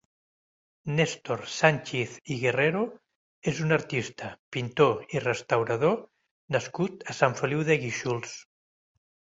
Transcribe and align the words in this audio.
Néstor 0.99 1.43
Sanchiz 1.55 2.15
i 2.35 2.39
Guerrero 2.45 2.81
és 3.53 3.61
un 3.67 3.77
artista, 3.79 4.33
pintor 4.57 5.15
i 5.19 5.25
restaurador 5.29 5.97
nascut 6.59 7.09
a 7.15 7.19
Sant 7.23 7.43
Feliu 7.45 7.65
de 7.71 7.81
Guíxols. 7.87 8.37